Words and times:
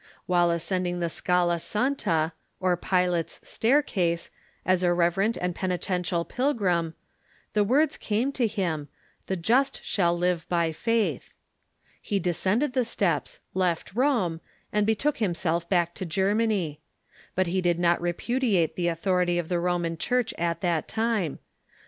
While 0.25 0.49
ascending 0.49 0.99
the 0.99 1.11
Scala 1.11 1.59
Santa, 1.59 2.33
or 2.59 2.75
Pilate's 2.75 3.39
Staircase, 3.47 4.31
as 4.65 4.81
a 4.81 4.91
reverent 4.91 5.37
and 5.37 5.53
penitential 5.53 6.25
pilgrim, 6.25 6.95
the 7.53 7.63
words 7.63 7.97
came 7.97 8.31
to 8.31 8.47
him," 8.47 8.87
The 9.27 9.35
just 9.35 9.83
shall 9.85 10.17
live 10.17 10.49
by 10.49 10.71
faith." 10.71 11.35
He 12.01 12.17
descended 12.17 12.73
the 12.73 12.83
steps, 12.83 13.41
left 13.53 13.93
Rome, 13.93 14.41
and 14.73 14.87
betook 14.87 15.17
himself 15.17 15.69
back 15.69 15.93
to 15.93 16.05
Germany. 16.07 16.81
But 17.35 17.45
he 17.45 17.61
did 17.61 17.77
not 17.77 18.01
repudiate 18.01 18.75
the 18.75 18.87
authority 18.87 19.37
of 19.37 19.49
the 19.49 19.59
Roman 19.59 19.97
Cliurch 19.97 20.33
at 20.39 20.61
that 20.61 20.87
time. 20.87 21.37